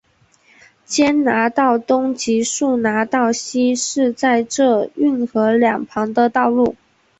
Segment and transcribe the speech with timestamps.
[0.83, 6.75] 坚拿道东及坚拿道西是在这运河两旁的道路。